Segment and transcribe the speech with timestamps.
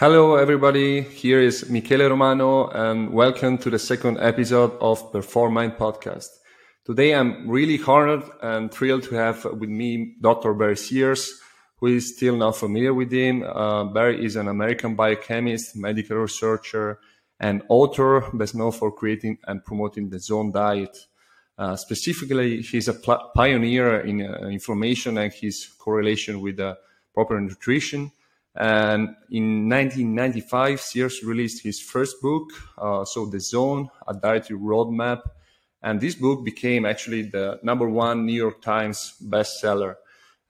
[0.00, 1.02] Hello, everybody.
[1.02, 6.28] Here is Michele Romano, and welcome to the second episode of perfoRMind podcast.
[6.86, 10.54] Today, I'm really honored and thrilled to have with me Dr.
[10.54, 11.38] Barry Sears,
[11.76, 13.42] who is still not familiar with him.
[13.42, 16.98] Uh, Barry is an American biochemist, medical researcher,
[17.38, 20.96] and author, best known for creating and promoting the Zone Diet.
[21.58, 26.76] Uh, specifically, he's a pl- pioneer in uh, inflammation and his correlation with uh,
[27.12, 28.10] proper nutrition.
[28.54, 35.22] And in 1995, Sears released his first book, uh, so The Zone, a dietary roadmap.
[35.82, 39.94] And this book became actually the number one New York Times bestseller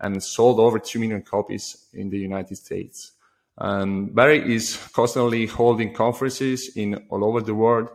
[0.00, 3.12] and sold over 2 million copies in the United States.
[3.58, 7.90] And Barry is constantly holding conferences in all over the world,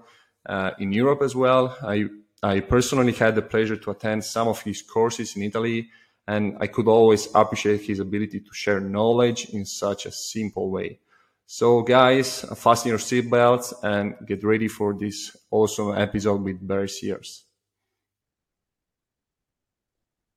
[0.46, 1.76] uh, in Europe as well.
[1.82, 2.06] I,
[2.44, 5.90] I personally had the pleasure to attend some of his courses in Italy
[6.28, 11.00] and I could always appreciate his ability to share knowledge in such a simple way.
[11.46, 17.46] So, guys, fasten your seatbelts and get ready for this awesome episode with Barry Sears.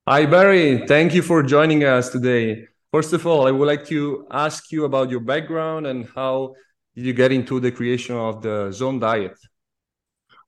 [0.06, 0.86] Hi, Barry.
[0.86, 2.69] Thank you for joining us today.
[2.92, 6.55] First of all, I would like to ask you about your background and how
[6.95, 9.36] did you get into the creation of the Zone Diet?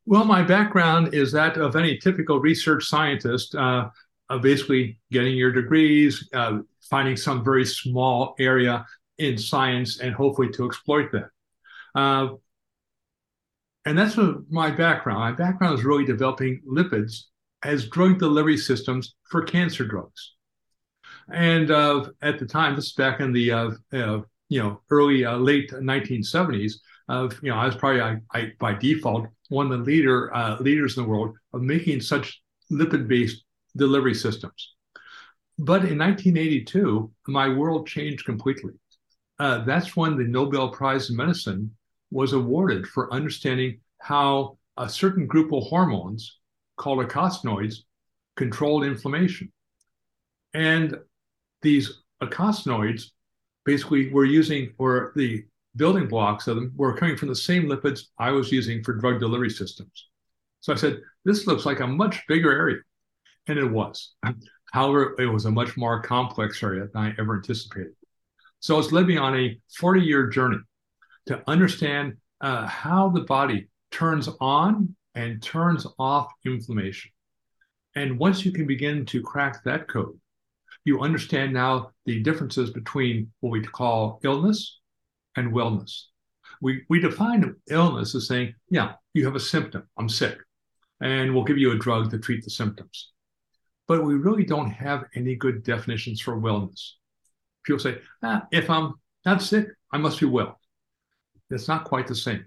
[0.07, 3.55] Well, my background is that of any typical research scientist.
[3.55, 3.91] Uh,
[4.31, 8.87] uh, basically getting your degrees, uh, finding some very small area
[9.19, 11.29] in science, and hopefully to exploit that.
[11.95, 12.29] Uh,
[13.85, 14.17] and that's
[14.49, 15.19] my background.
[15.19, 17.25] My background is really developing lipids
[17.63, 20.35] as drug delivery systems for cancer drugs.
[21.33, 25.27] And uh, at the time, this is back in the uh, uh, you know early
[25.27, 26.75] late 1970s.
[27.09, 30.97] Of you know, I was probably I, I, by default one of the leader leaders
[30.97, 33.45] in the world of making such lipid-based
[33.77, 34.75] delivery systems.
[35.59, 38.73] But in 1982, my world changed completely.
[39.39, 41.75] Uh, that's when the Nobel Prize in Medicine
[42.11, 46.39] was awarded for understanding how a certain group of hormones
[46.77, 47.77] called eicosanoids
[48.37, 49.53] controlled inflammation.
[50.55, 50.97] And
[51.63, 53.11] these eicosanoids
[53.65, 55.45] basically were using, or the
[55.77, 59.21] building blocks of them were coming from the same lipids I was using for drug
[59.21, 60.09] delivery systems.
[60.61, 62.79] So I said, this looks like a much bigger area.
[63.47, 64.13] And it was.
[64.73, 67.93] However, it was a much more complex area than I ever anticipated.
[68.61, 70.59] So it's led me on a 40 year journey
[71.27, 77.11] to understand uh, how the body turns on and turns off inflammation.
[77.97, 80.19] And once you can begin to crack that code,
[80.85, 84.79] you understand now the differences between what we call illness
[85.37, 86.05] and wellness.
[86.63, 90.39] We, we define illness as saying, yeah, you have a symptom, I'm sick,
[91.01, 93.13] and we'll give you a drug to treat the symptoms
[93.91, 96.93] but we really don't have any good definitions for wellness.
[97.65, 98.95] People say, ah, if I'm
[99.27, 100.61] not sick, I must be well.
[101.51, 102.45] It's not quite the same.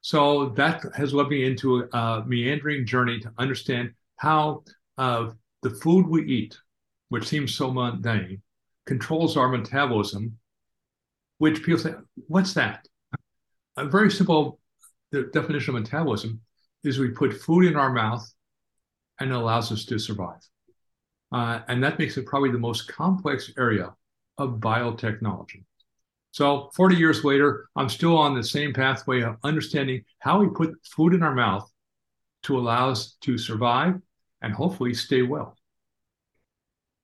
[0.00, 4.64] So that has led me into a meandering journey to understand how
[4.98, 5.30] uh,
[5.62, 6.58] the food we eat,
[7.10, 8.42] which seems so mundane,
[8.84, 10.36] controls our metabolism,
[11.38, 11.94] which people say,
[12.26, 12.88] what's that?
[13.76, 14.58] A very simple
[15.12, 16.40] definition of metabolism
[16.82, 18.28] is we put food in our mouth
[19.20, 20.40] and it allows us to survive.
[21.32, 23.94] Uh, and that makes it probably the most complex area
[24.38, 25.64] of biotechnology.
[26.30, 30.74] So 40 years later, I'm still on the same pathway of understanding how we put
[30.84, 31.70] food in our mouth
[32.44, 34.00] to allow us to survive
[34.40, 35.56] and hopefully stay well.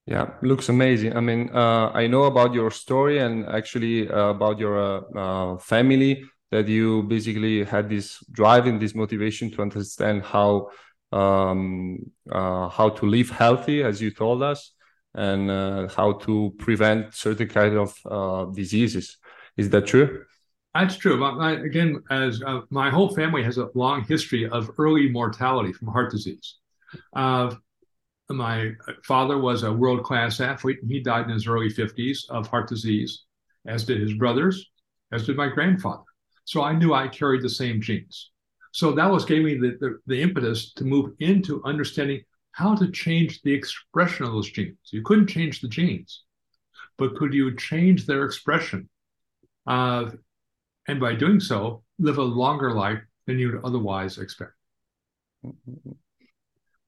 [0.06, 1.15] Yeah, looks amazing.
[1.15, 5.59] I mean, uh, I know about your story and actually uh, about your uh, uh
[5.59, 10.71] family that you basically had this drive and this motivation to understand how
[11.12, 14.72] um, uh, how to live healthy, as you told us,
[15.14, 19.18] and uh, how to prevent certain kind of uh, diseases.
[19.56, 20.24] Is that true?
[20.74, 21.24] That's true.
[21.64, 26.10] Again, as uh, my whole family has a long history of early mortality from heart
[26.10, 26.56] disease.
[28.30, 28.72] My
[29.04, 32.68] father was a world class athlete, and he died in his early 50s of heart
[32.68, 33.24] disease,
[33.66, 34.68] as did his brothers,
[35.12, 36.03] as did my grandfather.
[36.44, 38.30] So I knew I carried the same genes.
[38.72, 42.22] So that was gave me the, the, the impetus to move into understanding
[42.53, 44.76] how to change the expression of those genes.
[44.91, 46.24] You couldn't change the genes,
[46.97, 48.88] but could you change their expression?
[49.66, 50.10] Uh,
[50.88, 54.53] and by doing so, live a longer life than you'd otherwise expect.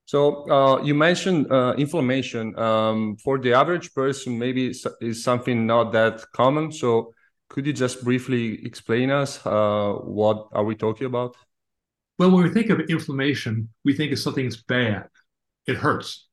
[0.06, 2.58] So uh, you mentioned uh, inflammation.
[2.58, 6.72] Um, for the average person, maybe is something not that common.
[6.72, 7.14] So
[7.48, 11.36] could you just briefly explain us uh, what are we talking about?
[12.20, 15.08] Well, when we think of inflammation, we think of something that's bad.
[15.66, 16.28] It hurts.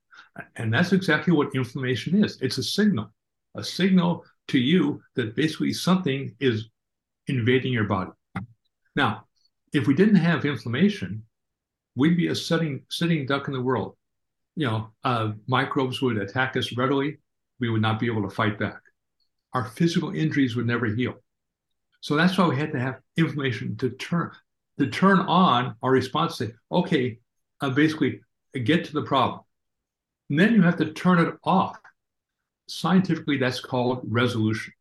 [0.58, 2.38] And that's exactly what inflammation is.
[2.42, 3.14] It's a signal,
[3.56, 6.68] a signal to you that basically something is
[7.28, 8.12] invading your body.
[8.98, 9.28] Now,
[9.72, 11.24] if we didn't have inflammation,
[11.96, 13.96] we'd be a sitting sitting duck in the world.
[14.58, 17.20] You know, uh, microbes would attack us readily.
[17.62, 18.82] We would not be able to fight back.
[19.54, 21.14] Our physical injuries would never heal.
[22.02, 24.32] So that's why we had to have inflammation to turn
[24.80, 26.38] to turn on our response.
[26.38, 27.20] Say, okay,
[27.62, 28.22] uh, basically
[28.64, 29.42] get to the problem.
[30.30, 31.78] And then you have to turn it off.
[32.68, 34.74] Scientifically, that's called resolution.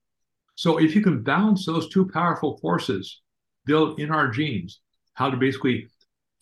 [0.56, 3.20] So if you can balance those two powerful forces
[3.64, 4.80] built in our genes,
[5.14, 5.88] how to basically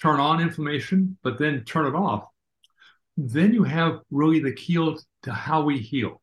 [0.00, 2.28] turn on inflammation, but then turn it off,
[3.16, 4.74] then you have really the key
[5.22, 6.20] to how we heal.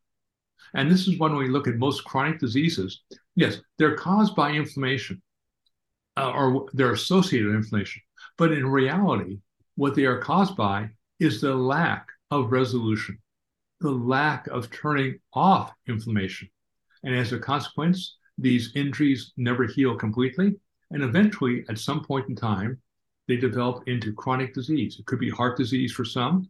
[0.74, 3.02] And this is when we look at most chronic diseases.
[3.36, 5.22] Yes, they're caused by inflammation
[6.18, 8.02] uh, or they're associated inflammation.
[8.38, 9.40] But in reality,
[9.76, 13.18] what they are caused by is the lack of resolution,
[13.80, 16.50] the lack of turning off inflammation.
[17.04, 20.56] And as a consequence, these injuries never heal completely.
[20.92, 22.82] And eventually, at some point in time,
[23.28, 24.98] they develop into chronic disease.
[25.00, 26.50] It could be heart disease for some,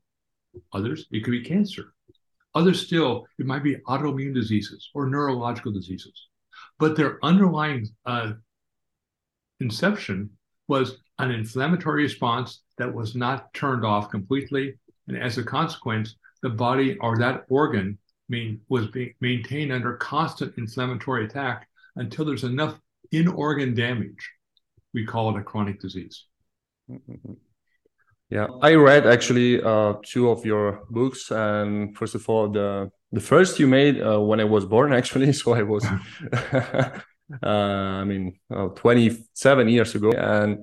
[0.73, 1.93] others, it could be cancer.
[2.55, 6.27] Others still, it might be autoimmune diseases or neurological diseases.
[6.79, 8.33] But their underlying uh,
[9.61, 10.29] inception
[10.67, 14.77] was an inflammatory response that was not turned off completely.
[15.07, 17.97] And as a consequence, the body or that organ
[18.29, 22.79] main, was being maintained under constant inflammatory attack until there's enough
[23.11, 24.29] in organ damage.
[24.93, 26.25] We call it a chronic disease.
[26.89, 27.33] Mm-hmm.
[28.31, 33.19] Yeah, I read actually uh, two of your books, and first of all, the the
[33.19, 35.33] first you made uh, when I was born, actually.
[35.41, 35.85] So I was,
[37.43, 40.59] I mean, uh, 27 years ago, and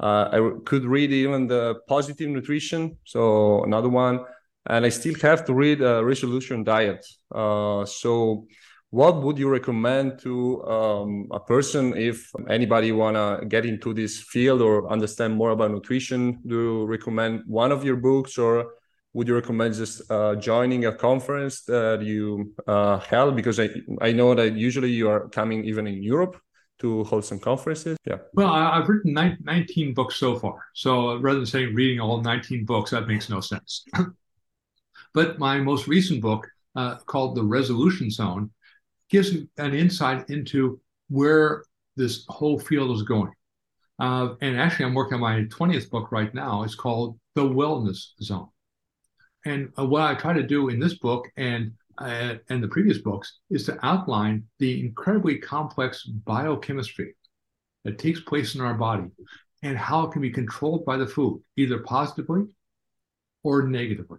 [0.00, 2.98] uh, I could read even the positive nutrition.
[3.04, 4.20] So another one,
[4.66, 7.06] and I still have to read a resolution diet.
[7.34, 8.46] Uh, so
[8.90, 14.62] what would you recommend to um, a person if anybody wanna get into this field
[14.62, 18.74] or understand more about nutrition do you recommend one of your books or
[19.16, 23.68] would you recommend just uh, joining a conference that you uh, held because I,
[24.00, 26.34] I know that usually you are coming even in europe
[26.80, 31.46] to hold some conferences yeah well i've written 19 books so far so rather than
[31.46, 33.84] saying reading all 19 books that makes no sense
[35.14, 36.46] but my most recent book
[36.76, 38.50] uh, called the resolution zone
[39.08, 41.64] gives an insight into where
[41.96, 43.32] this whole field is going.
[43.98, 46.62] Uh, and actually, I'm working on my 20th book right now.
[46.62, 48.48] It's called The Wellness Zone.
[49.46, 52.98] And uh, what I try to do in this book and uh, and the previous
[52.98, 57.14] books is to outline the incredibly complex biochemistry
[57.84, 59.06] that takes place in our body
[59.62, 62.44] and how it can be controlled by the food, either positively
[63.44, 64.18] or negatively.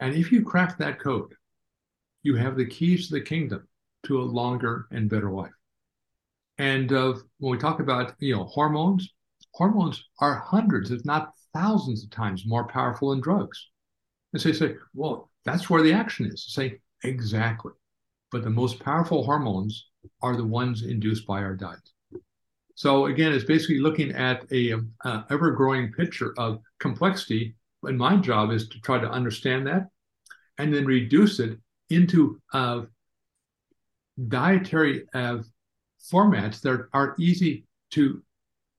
[0.00, 1.32] And if you crack that code,
[2.22, 3.66] you have the keys to the kingdom
[4.06, 5.52] to a longer and better life.
[6.58, 9.08] And uh, when we talk about you know hormones,
[9.54, 13.68] hormones are hundreds, if not thousands of times more powerful than drugs.
[14.32, 16.44] And so you say, well, that's where the action is.
[16.48, 17.72] Say, exactly.
[18.30, 19.88] But the most powerful hormones
[20.22, 21.90] are the ones induced by our diet.
[22.74, 24.74] So again, it's basically looking at a,
[25.04, 27.54] a ever-growing picture of complexity.
[27.82, 29.88] And my job is to try to understand that,
[30.58, 32.82] and then reduce it into uh,
[34.28, 35.38] dietary uh,
[36.12, 38.22] formats that are easy to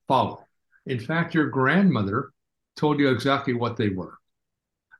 [0.07, 0.45] follow.
[0.85, 2.31] In fact, your grandmother
[2.75, 4.17] told you exactly what they were.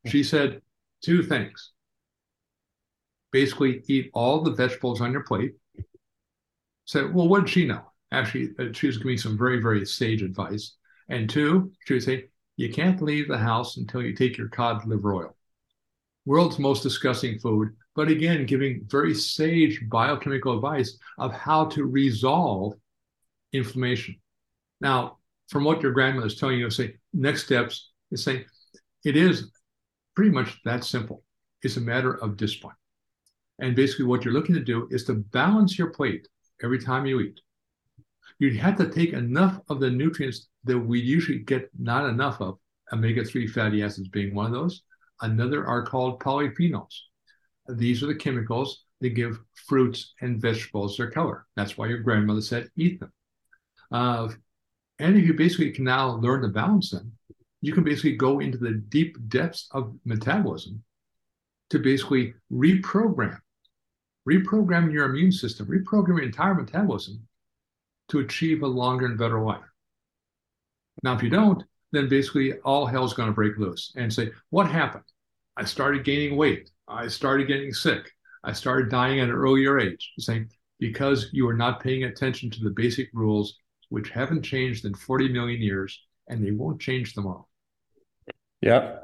[0.08, 0.62] She said
[1.04, 1.72] two things.
[3.32, 5.54] Basically, eat all the vegetables on your plate.
[6.86, 7.82] Said, well, what did she know?
[8.12, 10.76] Actually, uh, she was giving me some very, very sage advice.
[11.08, 12.26] And two, she would say,
[12.58, 15.38] you can't leave the house until you take your cod liver oil.
[16.26, 22.74] World's most disgusting food, but again, giving very sage biochemical advice of how to resolve
[23.54, 24.16] inflammation.
[24.80, 25.18] Now,
[25.50, 28.46] from what your grandmother is telling you, say next steps is saying
[29.04, 29.52] it is
[30.16, 31.24] pretty much that simple.
[31.62, 32.76] It's a matter of discipline.
[33.60, 36.28] And basically, what you're looking to do is to balance your plate
[36.64, 37.40] every time you eat.
[38.40, 42.58] You have to take enough of the nutrients that we usually get not enough of,
[42.92, 44.82] omega 3 fatty acids being one of those.
[45.22, 46.96] Another are called polyphenols.
[47.70, 51.46] These are the chemicals that give fruits and vegetables their color.
[51.56, 53.12] That's why your grandmother said eat them.
[53.92, 54.30] Uh,
[55.00, 57.12] and if you basically can now learn to balance them,
[57.62, 60.84] you can basically go into the deep depths of metabolism
[61.70, 63.40] to basically reprogram,
[64.28, 67.26] reprogram your immune system, reprogram your entire metabolism
[68.10, 69.62] to achieve a longer and better life.
[71.04, 74.68] Now, if you don't, then basically all hell's going to break loose and say, what
[74.68, 75.04] happened?
[75.56, 76.70] I started gaining weight.
[76.88, 78.12] I started getting sick.
[78.44, 80.14] I started dying at an earlier age.
[80.18, 80.50] Saying,
[80.80, 85.30] because you are not paying attention to the basic rules, which haven't changed in 40
[85.30, 87.48] million years, and they won't change tomorrow.
[88.62, 88.98] Yeah,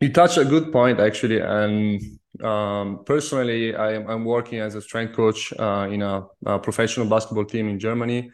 [0.00, 2.00] you touched a good point actually, and
[2.42, 7.06] um, personally, I am, I'm working as a strength coach uh, in a, a, professional
[7.06, 8.30] basketball team in Germany,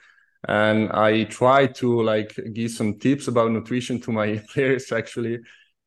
[0.47, 5.39] and I try to like give some tips about nutrition to my players actually,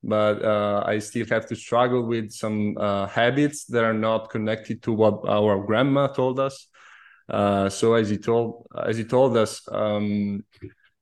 [0.03, 4.81] but uh, I still have to struggle with some uh, habits that are not connected
[4.83, 6.67] to what our grandma told us.
[7.29, 10.43] Uh, so as he told as he told us, um,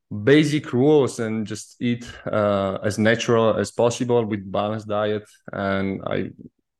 [0.09, 5.29] basic rules and just eat uh, as natural as possible with balanced diet.
[5.53, 6.31] And I,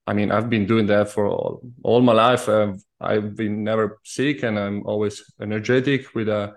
[0.08, 2.50] I mean, I've been doing that for all, all my life.
[2.50, 6.56] I've, I've been never sick, and I'm always energetic with a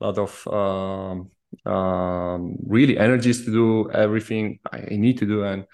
[0.00, 1.30] lot of um,
[1.70, 5.44] um, really energies to do everything I need to do.
[5.44, 5.66] And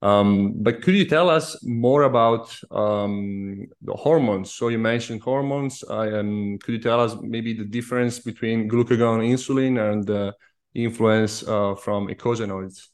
[0.00, 4.52] um, but could you tell us more about um, the hormones?
[4.52, 5.82] So you mentioned hormones.
[5.88, 10.34] Um, could you tell us maybe the difference between glucagon, insulin, and the
[10.74, 12.88] influence uh, from eicosanoids?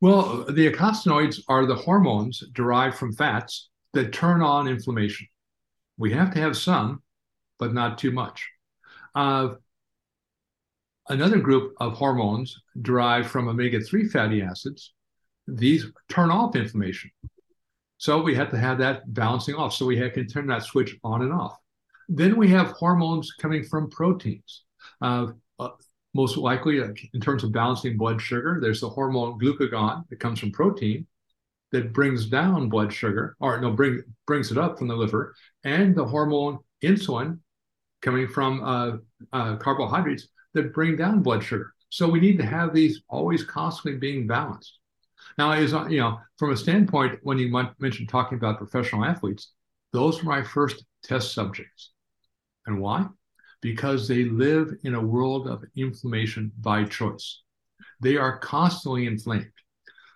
[0.00, 5.26] Well, the eicosanoids are the hormones derived from fats that turn on inflammation.
[5.98, 7.02] We have to have some,
[7.58, 8.48] but not too much.
[9.14, 9.50] Uh,
[11.10, 14.94] another group of hormones derived from omega 3 fatty acids
[15.46, 17.10] these turn off inflammation.
[17.98, 19.74] So we have to have that balancing off.
[19.74, 21.56] So we have, can turn that switch on and off.
[22.08, 24.64] Then we have hormones coming from proteins.
[25.00, 25.68] Uh, uh,
[26.14, 30.40] most likely, uh, in terms of balancing blood sugar, there's the hormone glucagon that comes
[30.40, 31.06] from protein
[31.70, 35.34] that brings down blood sugar, or no, bring, brings it up from the liver,
[35.64, 37.38] and the hormone insulin
[38.02, 38.96] coming from uh,
[39.32, 41.72] uh, carbohydrates that bring down blood sugar.
[41.88, 44.78] So we need to have these always constantly being balanced.
[45.38, 47.48] Now, is you know, from a standpoint, when you
[47.78, 49.52] mentioned talking about professional athletes,
[49.92, 51.90] those were my first test subjects.
[52.66, 53.06] And why?
[53.60, 57.42] Because they live in a world of inflammation by choice.
[58.00, 59.52] They are constantly inflamed.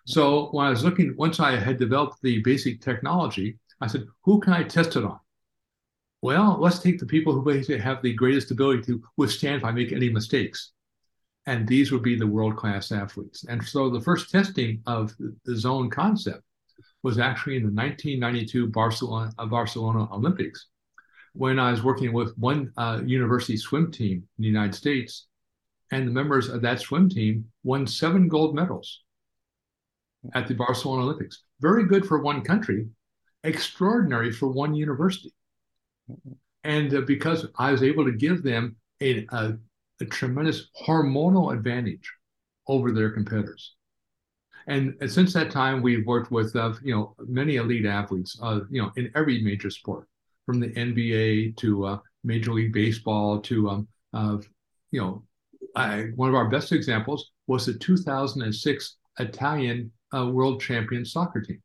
[0.06, 4.40] So when I was looking, once I had developed the basic technology, I said, who
[4.40, 5.18] can I test it on?
[6.22, 9.72] Well, let's take the people who basically have the greatest ability to withstand if I
[9.72, 10.72] make any mistakes
[11.46, 13.44] and these would be the world class athletes.
[13.48, 16.42] And so the first testing of the zone concept
[17.02, 20.66] was actually in the 1992 Barcelona, uh, Barcelona Olympics
[21.36, 25.26] when I was working with one uh, university swim team in the United States.
[25.92, 29.02] And the members of that swim team won seven gold medals
[30.34, 31.42] at the Barcelona Olympics.
[31.60, 32.88] Very good for one country,
[33.44, 35.32] extraordinary for one university.
[36.64, 39.58] And uh, because I was able to give them a, a
[40.00, 42.12] a tremendous hormonal advantage
[42.68, 43.74] over their competitors.
[44.68, 48.60] And, and since that time, we've worked with uh, you know many elite athletes, uh,
[48.68, 50.08] you know, in every major sport,
[50.44, 54.42] from the NBA to uh, Major League Baseball to um,
[54.90, 55.22] you know,
[55.74, 61.62] I, one of our best examples was the 2006 Italian uh, World Champion soccer team.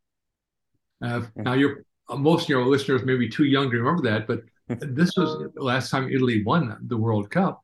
[1.02, 4.42] Uh, now, you're most of your listeners may be too young to remember that, but
[4.80, 7.64] this was the last time Italy won the World Cup.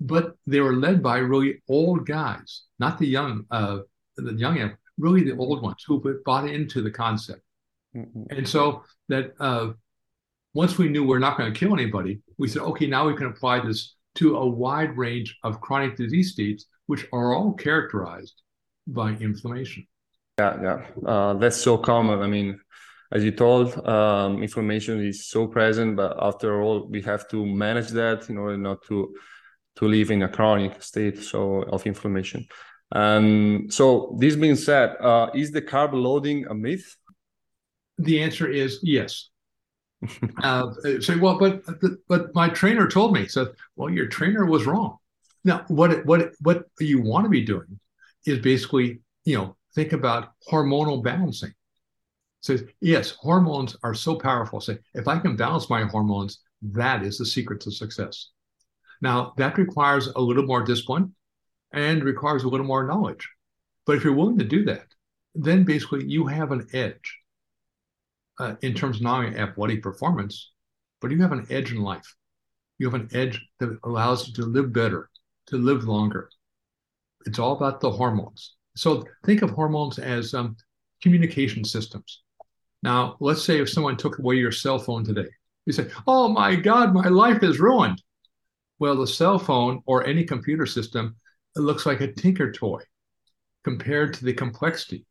[0.00, 3.78] But they were led by really old guys, not the young, uh,
[4.16, 7.42] the young, really the old ones who bought into the concept.
[7.96, 8.24] Mm-hmm.
[8.30, 9.72] And so that uh,
[10.54, 13.26] once we knew we're not going to kill anybody, we said, okay, now we can
[13.26, 18.42] apply this to a wide range of chronic disease states, which are all characterized
[18.86, 19.86] by inflammation.
[20.38, 22.20] Yeah, yeah, uh, that's so common.
[22.20, 22.58] I mean,
[23.12, 27.88] as you told, um, inflammation is so present, but after all, we have to manage
[27.90, 29.14] that in order not to
[29.76, 32.46] to live in a chronic state so of inflammation.
[32.94, 36.96] And so, this being said, uh, is the carb loading a myth?
[37.98, 39.30] The answer is yes.
[40.42, 41.62] uh, say, well, but
[42.08, 43.28] but my trainer told me.
[43.28, 44.98] So, well, your trainer was wrong.
[45.44, 47.78] Now, what what what you want to be doing
[48.26, 51.54] is basically, you know, think about hormonal balancing.
[52.40, 54.60] So, yes, hormones are so powerful.
[54.60, 58.30] Say, if I can balance my hormones, that is the secret to success.
[59.02, 61.14] Now, that requires a little more discipline
[61.72, 63.28] and requires a little more knowledge.
[63.84, 64.86] But if you're willing to do that,
[65.34, 67.18] then basically you have an edge
[68.38, 70.52] uh, in terms of not only athletic performance,
[71.00, 72.14] but you have an edge in life.
[72.78, 75.10] You have an edge that allows you to live better,
[75.48, 76.30] to live longer.
[77.26, 78.54] It's all about the hormones.
[78.76, 80.56] So think of hormones as um,
[81.02, 82.22] communication systems.
[82.82, 85.28] Now, let's say if someone took away your cell phone today,
[85.66, 88.00] you say, Oh my God, my life is ruined.
[88.82, 91.14] Well, the cell phone or any computer system
[91.54, 92.80] it looks like a tinker toy
[93.62, 95.06] compared to the complexity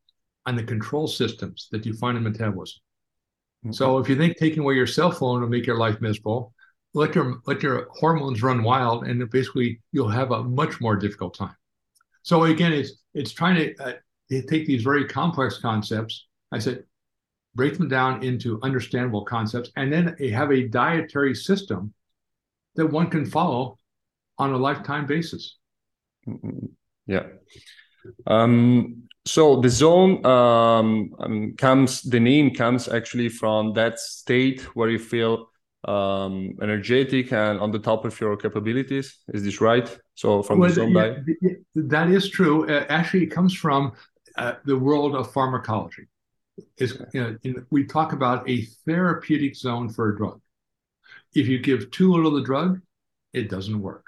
[0.45, 2.81] and the control systems that you find in metabolism.
[3.63, 3.71] Mm-hmm.
[3.71, 6.53] So if you think taking away your cell phone will make your life miserable,
[6.93, 11.37] let your let your hormones run wild, and basically you'll have a much more difficult
[11.37, 11.55] time.
[12.23, 13.93] So again, it's it's trying to uh,
[14.49, 16.27] take these very complex concepts.
[16.51, 16.83] I said,
[17.55, 21.93] break them down into understandable concepts, and then have a dietary system
[22.75, 23.77] that one can follow
[24.37, 25.57] on a lifetime basis.
[26.27, 26.67] Mm-hmm.
[27.07, 27.25] Yeah.
[28.25, 34.89] Um, so the zone um, um, comes, the name comes actually from that state where
[34.89, 35.49] you feel
[35.87, 39.19] um, energetic and on the top of your capabilities.
[39.33, 39.87] Is this right?
[40.15, 42.67] So from well, the zone yeah, that is true.
[42.69, 43.93] Uh, actually, it comes from
[44.37, 46.07] uh, the world of pharmacology.
[46.77, 50.39] Is you know, we talk about a therapeutic zone for a drug.
[51.33, 52.81] If you give too little of the drug,
[53.33, 54.05] it doesn't work.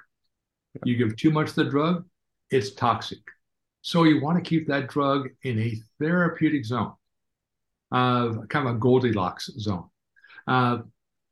[0.84, 2.06] You give too much of the drug,
[2.50, 3.20] it's toxic.
[3.82, 6.94] So you want to keep that drug in a therapeutic zone,
[7.92, 9.90] uh, kind of a Goldilocks zone.
[10.48, 10.80] Uh,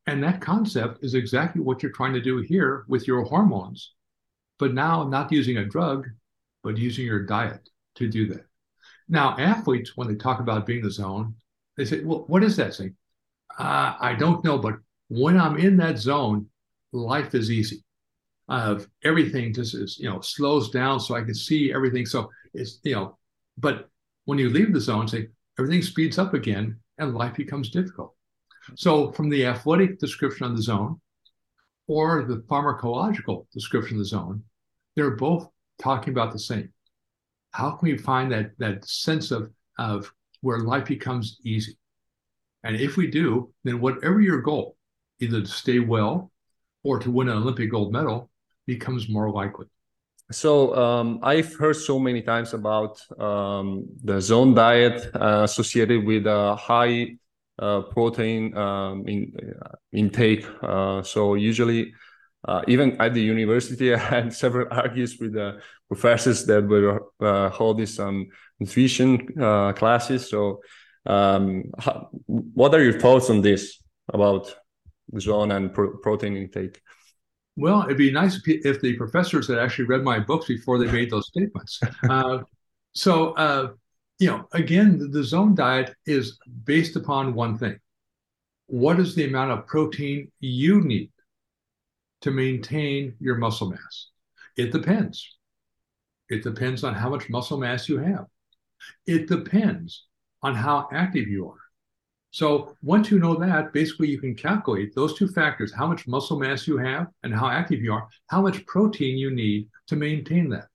[0.07, 3.93] and that concept is exactly what you're trying to do here with your hormones,
[4.59, 6.07] but now not using a drug,
[6.63, 8.45] but using your diet to do that.
[9.07, 11.35] Now, athletes, when they talk about being the zone,
[11.77, 12.95] they say, well, what is that thing?
[13.57, 14.75] Uh, I don't know, but
[15.11, 16.47] when I'm in that zone,
[16.93, 17.83] life is easy.
[18.47, 22.05] Uh, everything just is, you know, slows down so I can see everything.
[22.05, 23.17] So it's, you know,
[23.57, 23.89] but
[24.23, 25.27] when you leave the zone, say
[25.59, 28.15] everything speeds up again and life becomes difficult.
[28.75, 31.01] So from the athletic description of the zone
[31.87, 34.41] or the pharmacological description of the zone,
[34.95, 35.49] they're both
[35.81, 36.71] talking about the same.
[37.51, 41.77] How can we find that that sense of of where life becomes easy?
[42.63, 44.77] And if we do, then whatever your goal,
[45.21, 46.31] either to stay well
[46.83, 48.29] or to win an Olympic gold medal,
[48.67, 49.67] becomes more likely.
[50.31, 56.25] So um, I've heard so many times about um, the zone diet uh, associated with
[56.25, 57.17] a high
[57.59, 60.45] uh, protein um, in, uh, intake.
[60.63, 61.93] Uh, so usually,
[62.47, 67.49] uh, even at the university, I had several arguments with the professors that were uh,
[67.49, 68.27] holding some
[68.59, 69.27] nutrition
[69.75, 70.29] classes.
[70.29, 70.61] So,
[71.05, 74.55] um, how, what are your thoughts on this about
[75.19, 76.81] zone and pro- protein intake?
[77.55, 81.09] Well, it'd be nice if the professors had actually read my books before they made
[81.09, 81.79] those statements.
[82.09, 82.39] Uh,
[82.93, 83.71] so, uh,
[84.19, 87.79] you know, again, the, the zone diet is based upon one thing.
[88.67, 91.11] What is the amount of protein you need
[92.21, 94.09] to maintain your muscle mass?
[94.57, 95.37] It depends.
[96.29, 98.25] It depends on how much muscle mass you have.
[99.05, 100.05] It depends
[100.43, 101.60] on how active you are.
[102.31, 106.39] So once you know that, basically you can calculate those two factors, how much muscle
[106.39, 110.49] mass you have and how active you are, how much protein you need to maintain
[110.49, 110.67] that.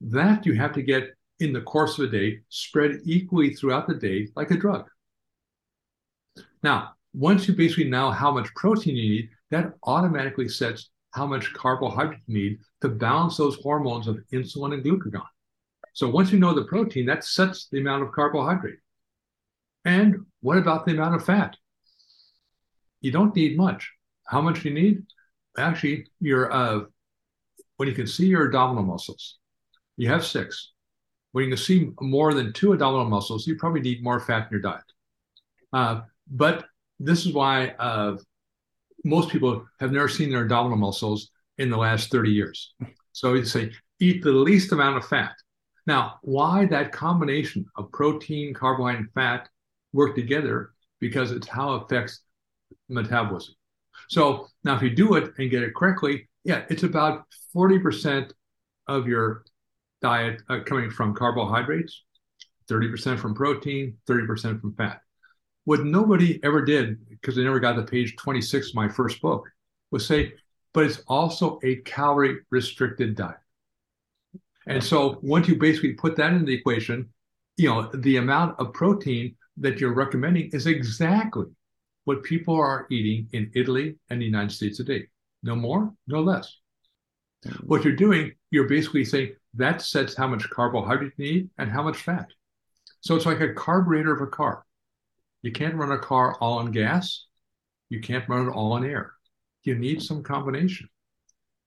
[0.00, 3.94] That you have to get in the course of a day, spread equally throughout the
[3.94, 4.86] day like a drug.
[6.64, 11.52] Now, once you basically know how much protein you need, that automatically sets how much
[11.52, 15.22] carbohydrate you need to balance those hormones of insulin and glucagon.
[15.92, 18.78] So once you know the protein, that sets the amount of carbohydrate.
[19.84, 21.56] And what about the amount of fat?
[23.00, 23.90] You don't need much.
[24.26, 25.02] How much do you need?
[25.58, 26.80] Actually, your uh,
[27.76, 29.38] when you can see your abdominal muscles,
[29.96, 30.72] you have six.
[31.32, 34.48] When you can see more than two abdominal muscles, you probably need more fat in
[34.52, 34.84] your diet.
[35.72, 36.64] Uh, but
[37.00, 38.16] this is why uh,
[39.04, 42.74] most people have never seen their abdominal muscles in the last 30 years.
[43.12, 45.32] So you say eat the least amount of fat.
[45.86, 49.48] Now, why that combination of protein, carbohydrate, and fat
[49.94, 52.20] work together because it's how it affects
[52.88, 53.54] metabolism.
[54.08, 57.24] So now, if you do it and get it correctly, yeah, it's about
[57.56, 58.30] 40%
[58.88, 59.44] of your
[60.02, 62.02] diet uh, coming from carbohydrates,
[62.70, 65.00] 30% from protein, 30% from fat.
[65.64, 69.48] What nobody ever did, because they never got to page 26 of my first book,
[69.90, 70.34] was say,
[70.74, 73.36] but it's also a calorie restricted diet.
[74.66, 77.10] And so once you basically put that in the equation,
[77.56, 81.46] you know, the amount of protein that you're recommending is exactly
[82.04, 85.06] what people are eating in Italy and the United States today.
[85.42, 86.58] No more, no less.
[87.46, 87.64] Mm.
[87.66, 91.82] What you're doing, you're basically saying that sets how much carbohydrate you need and how
[91.82, 92.28] much fat.
[93.00, 94.64] So it's like a carburetor of a car.
[95.42, 97.26] You can't run a car all on gas.
[97.90, 99.12] You can't run it all on air.
[99.62, 100.88] You need some combination.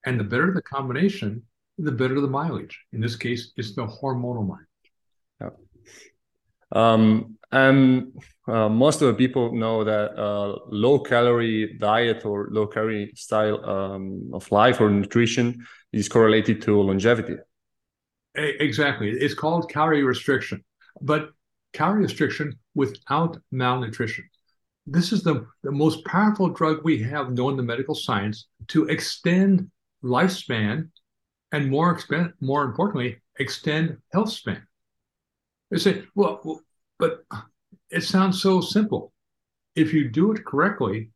[0.05, 1.43] And the better the combination,
[1.77, 2.79] the better the mileage.
[2.91, 4.65] In this case, it's the hormonal mileage.
[5.39, 5.49] Yeah.
[6.71, 8.11] Um, and
[8.47, 13.63] uh, most of the people know that uh, low calorie diet or low calorie style
[13.65, 17.35] um, of life or nutrition is correlated to longevity.
[18.35, 19.09] Exactly.
[19.11, 20.63] It's called calorie restriction,
[21.01, 21.31] but
[21.73, 24.25] calorie restriction without malnutrition.
[24.85, 28.85] this is the, the most powerful drug we have known in the medical science to
[28.85, 29.69] extend
[30.03, 30.89] lifespan
[31.51, 34.65] and more expen- more importantly, extend health span.
[35.69, 36.61] They say, well,
[36.99, 37.25] but
[37.89, 39.11] it sounds so simple.
[39.75, 41.11] If you do it correctly,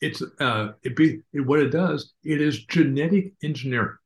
[0.00, 2.12] it's uh, it be it, what it does.
[2.22, 3.96] It is genetic engineering.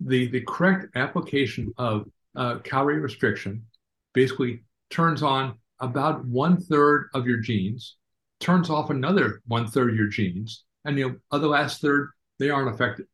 [0.00, 3.64] The the correct application of uh, calorie restriction
[4.12, 7.96] basically turns on about one third of your genes,
[8.40, 12.74] turns off another one third of your genes, and the other last third they aren't
[12.74, 13.06] affected.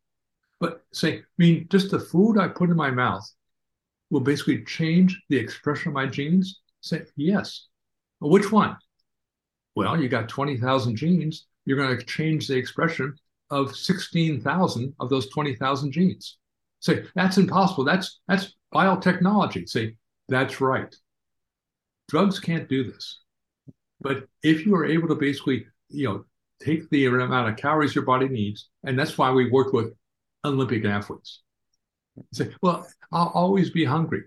[0.61, 3.29] But say, I mean, just the food I put in my mouth
[4.11, 6.61] will basically change the expression of my genes.
[6.81, 7.67] Say yes.
[8.21, 8.77] Well, which one?
[9.77, 11.47] Well, you got 20,000 genes.
[11.65, 13.15] You're going to change the expression
[13.51, 16.39] of 16,000 of those 20,000 genes.
[16.81, 17.85] Say, that's impossible.
[17.85, 19.69] That's that's biotechnology.
[19.69, 19.97] Say,
[20.29, 20.95] that's right.
[22.09, 23.21] Drugs can't do this.
[24.01, 26.25] But if you are able to basically, you know,
[26.63, 29.93] take the amount of calories your body needs, and that's why we work with
[30.45, 31.43] Olympic athletes.
[32.33, 34.25] Say, well, I'll always be hungry.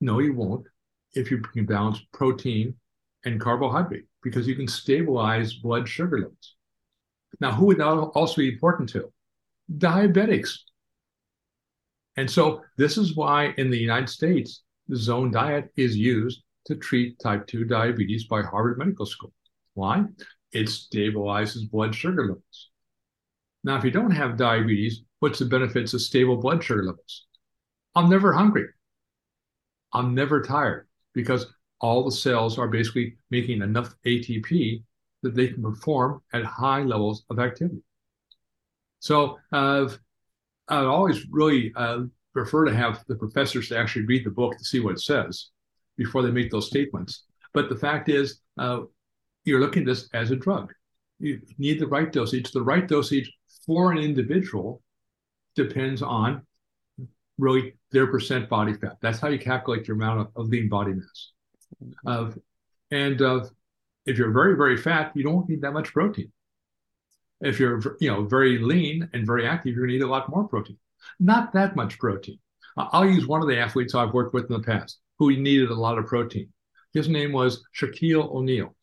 [0.00, 0.66] No, you won't
[1.14, 2.74] if you can balance protein
[3.24, 6.56] and carbohydrate because you can stabilize blood sugar levels.
[7.40, 9.12] Now, who would that also be important to?
[9.76, 10.58] Diabetics.
[12.16, 16.74] And so this is why in the United States, the zone diet is used to
[16.74, 19.32] treat type 2 diabetes by Harvard Medical School.
[19.74, 20.04] Why?
[20.52, 22.70] It stabilizes blood sugar levels.
[23.62, 27.26] Now, if you don't have diabetes, what's the benefits of stable blood sugar levels?
[27.94, 28.66] I'm never hungry.
[29.92, 31.46] I'm never tired because
[31.80, 34.82] all the cells are basically making enough ATP
[35.22, 37.82] that they can perform at high levels of activity.
[39.00, 39.88] So uh,
[40.68, 44.64] I always really uh, prefer to have the professors to actually read the book to
[44.64, 45.48] see what it says
[45.96, 47.24] before they make those statements.
[47.52, 48.82] But the fact is, uh,
[49.44, 50.72] you're looking at this as a drug.
[51.18, 52.52] You need the right dosage.
[52.52, 53.30] The right dosage
[53.66, 54.82] for an individual
[55.54, 56.42] depends on
[57.38, 58.98] really their percent body fat.
[59.00, 61.32] That's how you calculate your amount of, of lean body mass.
[62.06, 62.30] Uh,
[62.90, 63.44] and uh,
[64.06, 66.30] if you're very, very fat, you don't need that much protein.
[67.40, 70.46] If you're, you know, very lean and very active, you're to need a lot more
[70.46, 70.78] protein.
[71.18, 72.38] Not that much protein.
[72.76, 75.74] I'll use one of the athletes I've worked with in the past who needed a
[75.74, 76.48] lot of protein.
[76.92, 78.74] His name was Shaquille O'Neal.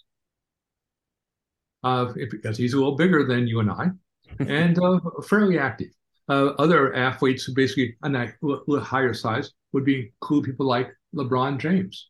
[1.84, 3.92] Uh, because he's a little bigger than you and I,
[4.40, 5.90] and uh, fairly active.
[6.30, 11.58] Uh, other athletes who basically a little higher size would be include people like LeBron
[11.58, 12.10] James.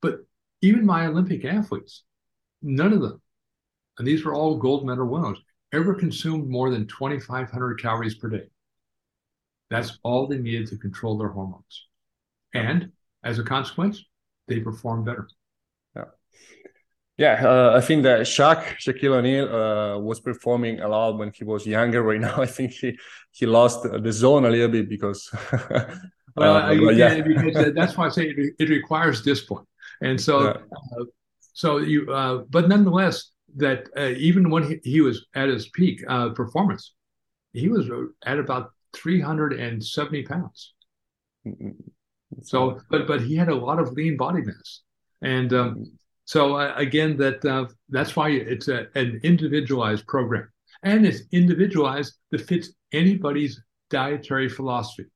[0.00, 0.20] But
[0.60, 2.02] even my Olympic athletes,
[2.62, 3.20] none of them,
[3.98, 5.38] and these were all gold medal winners,
[5.72, 8.48] ever consumed more than 2,500 calories per day.
[9.70, 11.86] That's all they needed to control their hormones.
[12.54, 14.04] And as a consequence,
[14.46, 15.28] they perform better.
[17.16, 17.40] Yeah.
[17.44, 21.66] Uh, I think that Shaq Shaquille O'Neal uh, was performing a lot when he was
[21.66, 22.02] younger.
[22.02, 22.98] Right now, I think he
[23.30, 25.30] he lost the zone a little bit because.
[26.36, 29.66] well, uh, yeah, because that's why I say it, it requires discipline,
[30.00, 30.50] and so yeah.
[30.50, 31.04] Uh,
[31.52, 32.12] so you.
[32.12, 36.94] Uh, but nonetheless, that uh, even when he, he, was at his peak performance,
[37.52, 37.88] he was
[38.26, 40.74] at about three hundred and seventy pounds.
[41.46, 41.70] Mm-hmm.
[42.42, 44.80] So, but but he had a lot of lean body mass,
[45.22, 45.92] and um.
[46.24, 50.48] So uh, again, that uh, that's why it's a, an individualized program,
[50.82, 53.60] and it's individualized that fits anybody's
[53.90, 55.06] dietary philosophy.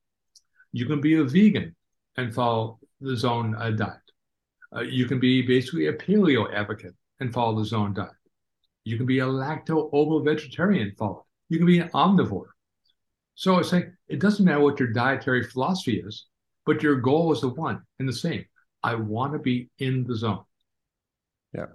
[0.71, 1.75] You can be a vegan
[2.17, 3.97] and follow the zone uh, diet.
[4.75, 8.11] Uh, you can be basically a paleo advocate and follow the zone diet.
[8.83, 11.25] You can be a lacto ovo vegetarian follow.
[11.49, 12.49] You can be an omnivore.
[13.35, 16.25] So I say it doesn't matter what your dietary philosophy is,
[16.65, 18.45] but your goal is the one and the same.
[18.83, 20.43] I want to be in the zone.
[21.53, 21.67] Yeah.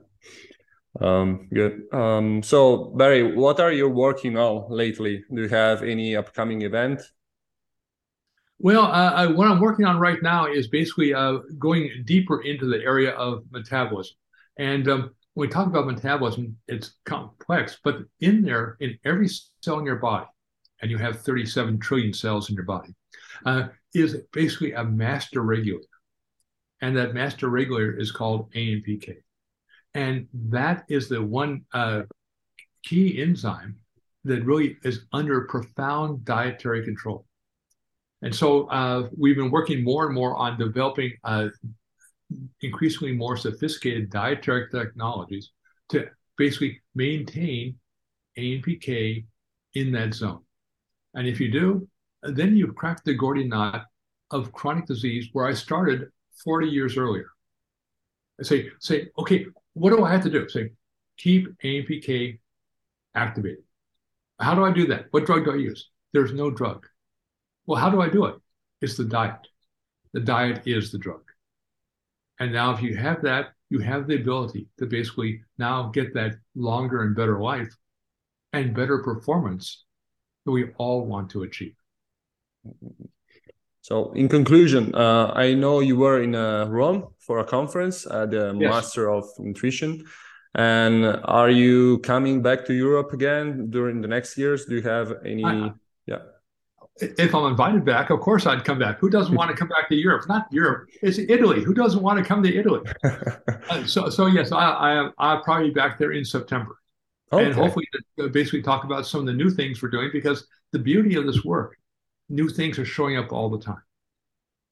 [1.01, 1.83] Um, good.
[1.93, 5.25] Um, so Barry, what are you working on lately?
[5.33, 7.01] Do you have any upcoming event?
[8.59, 12.67] Well, uh, I, what I'm working on right now is basically uh, going deeper into
[12.67, 14.17] the area of metabolism.
[14.59, 19.29] And um, when we talk about metabolism, it's complex, but in there, in every
[19.63, 20.27] cell in your body,
[20.81, 22.95] and you have 37 trillion cells in your body,
[23.45, 25.89] uh, is basically a master regulator.
[26.81, 29.17] And that master regulator is called AMPK.
[29.94, 32.02] And that is the one uh,
[32.83, 33.76] key enzyme
[34.24, 37.26] that really is under profound dietary control.
[38.22, 41.48] And so uh, we've been working more and more on developing uh,
[42.62, 45.50] increasingly more sophisticated dietary technologies
[45.90, 46.07] to
[46.38, 47.76] basically maintain
[48.38, 49.24] AMPK
[49.74, 50.40] in that zone.
[51.14, 51.87] And if you do,
[52.22, 53.87] then you've cracked the Gordian knot
[54.30, 56.09] of chronic disease where I started
[56.42, 57.26] 40 years earlier.
[58.40, 60.49] I say, say, okay, what do I have to do?
[60.49, 60.71] Say,
[61.19, 62.39] keep AMPK
[63.15, 63.65] activated.
[64.41, 65.07] How do I do that?
[65.11, 65.91] What drug do I use?
[66.13, 66.87] There's no drug.
[67.67, 68.37] Well, how do I do it?
[68.81, 69.47] It's the diet.
[70.13, 71.23] The diet is the drug.
[72.41, 76.35] And now, if you have that, you have the ability to basically now get that
[76.55, 77.75] longer and better life
[78.53, 79.85] and better performance
[80.45, 81.75] that we all want to achieve.
[82.67, 83.05] Mm-hmm.
[83.85, 88.31] So, in conclusion, uh, I know you were in uh, Rome for a conference at
[88.31, 88.70] the yes.
[88.70, 90.07] Master of Nutrition.
[90.55, 94.64] And are you coming back to Europe again during the next years?
[94.64, 95.44] Do you have any?
[95.44, 95.73] I,
[96.07, 96.20] yeah.
[96.97, 99.01] If I'm invited back, of course I'd come back.
[99.01, 100.31] Who doesn't want to come back to Europe?
[100.31, 100.88] Not Europe.
[101.03, 101.62] It's Italy.
[101.62, 102.81] Who doesn't want to come to Italy?
[103.68, 106.79] uh, so, so yes, I, I, I'll probably be back there in September,
[107.35, 107.44] okay.
[107.44, 107.87] and hopefully
[108.33, 111.44] basically talk about some of the new things we're doing because the beauty of this
[111.44, 111.77] work,
[112.29, 113.83] new things are showing up all the time.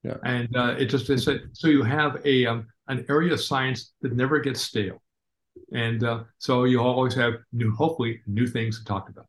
[0.03, 0.17] Yeah.
[0.25, 4.15] And uh, it just is so you have a um, an area of science that
[4.15, 5.01] never gets stale
[5.73, 9.27] and uh, so you always have new, hopefully, new things to talk about.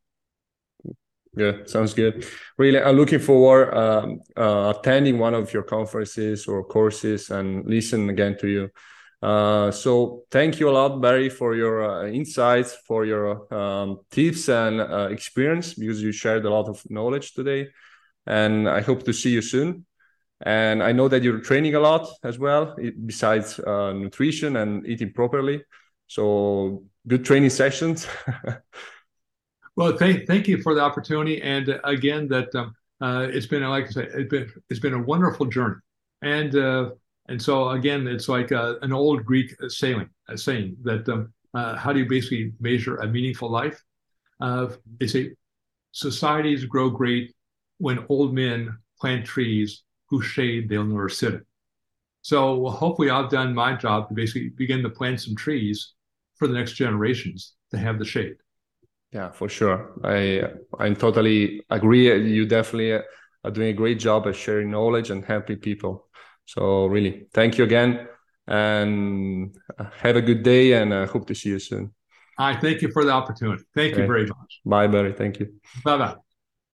[1.36, 2.28] Yeah, sounds good.
[2.58, 8.10] Really, I'm looking forward um, uh, attending one of your conferences or courses and listen
[8.10, 8.70] again to you.
[9.22, 14.50] Uh, so thank you a lot, Barry, for your uh, insights, for your um, tips
[14.50, 17.70] and uh, experience, because you shared a lot of knowledge today.
[18.26, 19.86] And I hope to see you soon.
[20.46, 25.14] And I know that you're training a lot as well, besides uh, nutrition and eating
[25.14, 25.64] properly.
[26.08, 28.08] So good training sessions.
[29.76, 33.64] well, thank thank you for the opportunity, and uh, again, that um, uh, it's been
[33.64, 35.78] I like I say, it's been it's been a wonderful journey,
[36.22, 36.92] and uh,
[37.30, 41.94] and so again, it's like uh, an old Greek saying saying that um, uh, how
[41.94, 43.82] do you basically measure a meaningful life?
[45.00, 45.32] they say
[45.94, 47.34] societies grow great
[47.84, 51.46] when old men plant trees whose shade they'll never sit in.
[52.22, 55.94] So hopefully, I've done my job to basically begin to plant some trees
[56.38, 58.38] for the next generations to have the shade.
[59.12, 59.80] Yeah, for sure.
[60.04, 60.20] I
[60.80, 62.06] I totally agree.
[62.38, 62.92] You definitely
[63.44, 66.08] are doing a great job at sharing knowledge and helping people.
[66.46, 68.08] So really, thank you again,
[68.48, 70.66] and uh, have a good day.
[70.80, 71.94] And I hope to see you soon.
[72.38, 73.64] I thank you for the opportunity.
[73.76, 74.02] Thank okay.
[74.02, 74.52] you very much.
[74.66, 75.12] Bye, Barry.
[75.12, 75.48] Thank you.
[75.84, 76.23] Bye bye.